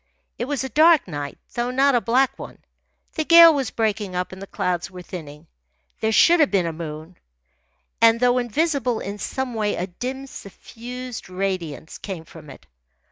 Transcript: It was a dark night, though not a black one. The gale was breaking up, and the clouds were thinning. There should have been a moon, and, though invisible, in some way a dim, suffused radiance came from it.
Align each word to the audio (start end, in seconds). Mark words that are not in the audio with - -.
It 0.39 0.45
was 0.45 0.63
a 0.63 0.69
dark 0.69 1.07
night, 1.07 1.37
though 1.53 1.69
not 1.69 1.93
a 1.93 2.01
black 2.01 2.39
one. 2.39 2.57
The 3.13 3.23
gale 3.23 3.53
was 3.53 3.69
breaking 3.69 4.15
up, 4.15 4.31
and 4.31 4.41
the 4.41 4.47
clouds 4.47 4.89
were 4.89 5.03
thinning. 5.03 5.45
There 5.99 6.11
should 6.11 6.39
have 6.39 6.49
been 6.49 6.65
a 6.65 6.73
moon, 6.73 7.17
and, 8.01 8.19
though 8.19 8.39
invisible, 8.39 8.99
in 8.99 9.19
some 9.19 9.53
way 9.53 9.75
a 9.75 9.85
dim, 9.85 10.25
suffused 10.25 11.29
radiance 11.29 11.99
came 11.99 12.25
from 12.25 12.49
it. 12.49 12.65